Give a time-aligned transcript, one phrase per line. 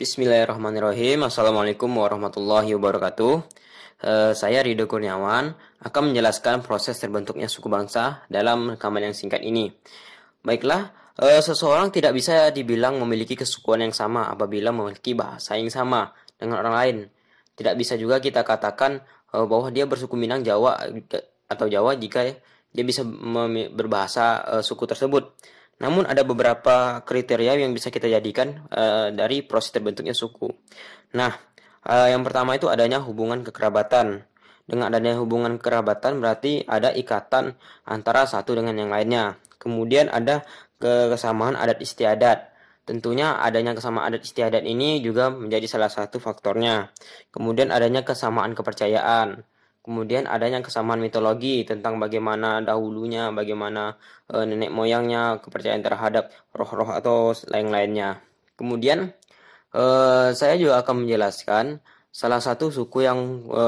[0.00, 1.28] Bismillahirrahmanirrahim.
[1.28, 3.32] Assalamualaikum warahmatullahi wabarakatuh.
[4.00, 5.52] Uh, saya Rido Kurniawan
[5.84, 9.68] akan menjelaskan proses terbentuknya suku bangsa dalam rekaman yang singkat ini.
[10.40, 10.88] Baiklah,
[11.20, 16.64] uh, seseorang tidak bisa dibilang memiliki kesukuan yang sama apabila memiliki bahasa yang sama dengan
[16.64, 16.96] orang lain.
[17.52, 19.04] Tidak bisa juga kita katakan
[19.36, 20.80] uh, bahwa dia bersuku Minang, Jawa
[21.44, 22.24] atau Jawa jika
[22.72, 23.04] dia bisa
[23.76, 25.36] berbahasa suku tersebut.
[25.80, 30.52] Namun ada beberapa kriteria yang bisa kita jadikan uh, dari proses terbentuknya suku.
[31.16, 31.32] Nah,
[31.88, 34.28] uh, yang pertama itu adanya hubungan kekerabatan.
[34.68, 39.40] Dengan adanya hubungan kekerabatan berarti ada ikatan antara satu dengan yang lainnya.
[39.58, 40.46] Kemudian ada
[40.78, 42.54] kesamaan adat istiadat.
[42.86, 46.94] Tentunya adanya kesamaan adat istiadat ini juga menjadi salah satu faktornya.
[47.34, 49.42] Kemudian adanya kesamaan kepercayaan.
[49.80, 53.96] Kemudian adanya kesamaan mitologi tentang bagaimana dahulunya, bagaimana
[54.28, 58.20] e, nenek moyangnya, kepercayaan terhadap roh-roh atau lain-lainnya.
[58.60, 59.16] Kemudian
[59.72, 59.84] e,
[60.36, 61.80] saya juga akan menjelaskan
[62.12, 63.62] salah satu suku yang e,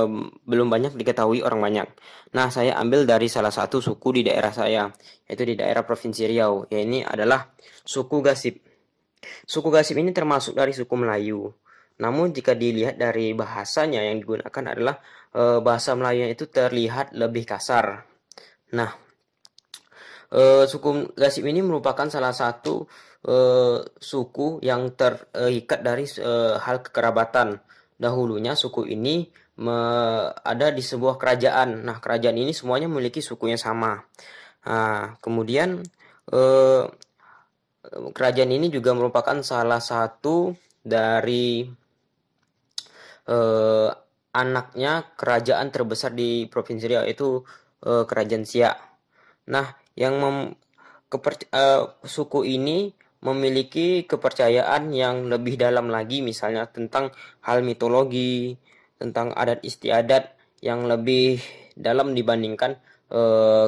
[0.45, 1.89] belum banyak diketahui orang banyak.
[2.37, 4.93] Nah, saya ambil dari salah satu suku di daerah saya,
[5.25, 6.69] yaitu di daerah Provinsi Riau.
[6.69, 7.57] Ya, ini adalah
[7.89, 8.61] suku Gasip.
[9.49, 11.57] Suku Gasip ini termasuk dari suku Melayu.
[12.01, 14.97] Namun jika dilihat dari bahasanya yang digunakan adalah
[15.35, 18.07] e, bahasa Melayu itu terlihat lebih kasar.
[18.73, 18.91] Nah,
[20.33, 22.87] e, suku Gasib ini merupakan salah satu
[23.25, 23.37] e,
[24.01, 27.61] suku yang terikat dari e, hal kekerabatan.
[28.01, 29.31] Dahulunya suku ini
[29.63, 29.79] me,
[30.33, 31.87] ada di sebuah kerajaan.
[31.87, 34.01] Nah, kerajaan ini semuanya memiliki sukunya sama.
[34.67, 35.83] Nah, kemudian
[36.27, 36.41] e,
[37.93, 41.63] kerajaan ini juga merupakan salah satu dari
[43.29, 43.91] eh,
[44.33, 47.45] anaknya kerajaan terbesar di provinsi Riau yaitu
[47.85, 48.77] eh, kerajaan Siak.
[49.53, 50.37] Nah, yang mem,
[51.13, 57.15] keper, eh, suku ini memiliki kepercayaan yang lebih dalam lagi misalnya tentang
[57.47, 58.59] hal mitologi,
[58.99, 60.35] tentang adat istiadat
[60.65, 61.39] yang lebih
[61.79, 62.79] dalam dibandingkan
[63.13, 63.67] eh,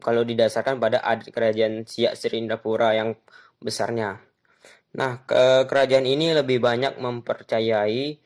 [0.00, 3.14] kalau didasarkan pada adat kerajaan Siak Serindapura yang
[3.60, 4.18] besarnya.
[4.90, 8.18] Nah, ke kerajaan ini lebih banyak mempercayai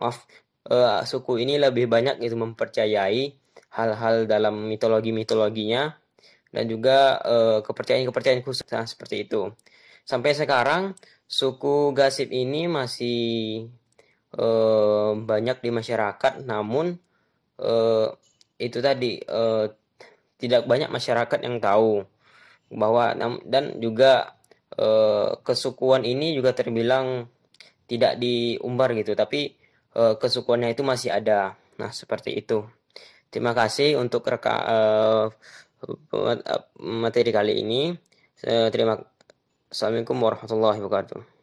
[0.00, 0.24] maaf
[0.72, 3.36] uh, suku ini lebih banyak itu mempercayai
[3.70, 5.94] hal-hal dalam mitologi-mitologinya
[6.50, 9.54] dan juga uh, kepercayaan-kepercayaan khusus nah, seperti itu.
[10.02, 10.98] Sampai sekarang
[11.30, 13.70] suku Gasip ini masih
[14.34, 16.98] uh, banyak di masyarakat, namun
[17.62, 18.10] uh,
[18.58, 19.70] itu tadi uh,
[20.42, 22.02] tidak banyak masyarakat yang tahu
[22.74, 23.14] bahwa
[23.46, 24.34] dan juga
[24.74, 27.30] uh, kesukuan ini juga terbilang
[27.86, 29.54] tidak diumbar gitu, tapi
[29.96, 31.54] uh, kesukuannya itu masih ada.
[31.80, 32.66] Nah, seperti itu.
[33.30, 35.26] Terima kasih untuk reka uh,
[36.82, 37.94] materi kali ini.
[38.42, 38.98] Uh, terima
[39.70, 41.39] Assalamualaikum warahmatullahi wabarakatuh.